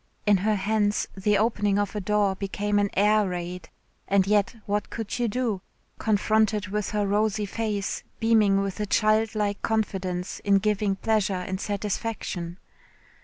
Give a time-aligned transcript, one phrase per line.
[0.25, 3.69] In her hands the opening of a door became an air raid
[4.07, 5.61] and yet what could you do,
[5.99, 11.61] confronted with her rosy face beaming with a child like confidence in giving pleasure and
[11.61, 12.57] satisfaction.